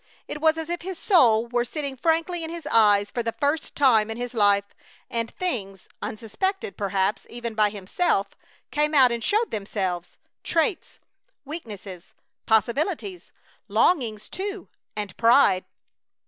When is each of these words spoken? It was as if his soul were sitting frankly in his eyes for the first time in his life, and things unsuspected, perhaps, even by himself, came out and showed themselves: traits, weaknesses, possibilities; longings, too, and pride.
It 0.27 0.41
was 0.41 0.57
as 0.57 0.67
if 0.67 0.81
his 0.81 0.97
soul 0.97 1.45
were 1.47 1.63
sitting 1.63 1.95
frankly 1.95 2.43
in 2.43 2.49
his 2.49 2.65
eyes 2.71 3.11
for 3.11 3.21
the 3.21 3.33
first 3.39 3.75
time 3.75 4.09
in 4.09 4.17
his 4.17 4.33
life, 4.33 4.63
and 5.11 5.29
things 5.29 5.87
unsuspected, 6.01 6.75
perhaps, 6.75 7.27
even 7.29 7.53
by 7.53 7.69
himself, 7.69 8.35
came 8.71 8.95
out 8.95 9.11
and 9.11 9.23
showed 9.23 9.51
themselves: 9.51 10.17
traits, 10.43 10.97
weaknesses, 11.45 12.15
possibilities; 12.47 13.31
longings, 13.67 14.27
too, 14.27 14.69
and 14.95 15.15
pride. 15.17 15.65